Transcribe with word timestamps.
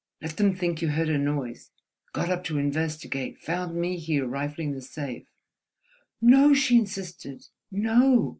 Let 0.19 0.37
them 0.37 0.55
think 0.55 0.81
you 0.81 0.87
heard 0.87 1.09
a 1.09 1.17
noise, 1.19 1.69
got 2.11 2.31
up 2.31 2.43
to 2.45 2.57
investigate, 2.57 3.37
found 3.37 3.75
me 3.79 3.97
here, 3.99 4.25
rifling 4.25 4.71
the 4.71 4.81
safe—" 4.81 5.27
"No," 6.19 6.55
she 6.55 6.75
insisted—"no! 6.79 8.29